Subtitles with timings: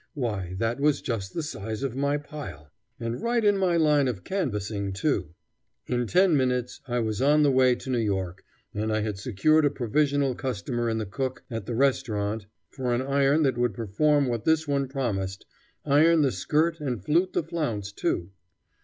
[0.15, 2.71] Why, that was just the size of my pile.
[2.99, 5.35] And right in my line of canvassing, too!
[5.85, 8.43] In ten minutes it was on the way to New York
[8.73, 13.03] and I had secured a provisional customer in the cook at the restaurant for an
[13.03, 15.45] iron that would perform what this one promised,
[15.85, 18.31] iron the skirt and flute the flounce too.